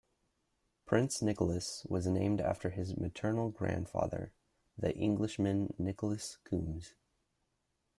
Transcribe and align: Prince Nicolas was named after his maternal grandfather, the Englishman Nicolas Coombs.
Prince 0.87 1.21
Nicolas 1.21 1.85
was 1.87 2.07
named 2.07 2.41
after 2.41 2.71
his 2.71 2.97
maternal 2.97 3.51
grandfather, 3.51 4.33
the 4.75 4.95
Englishman 4.97 5.75
Nicolas 5.77 6.37
Coombs. 6.43 6.95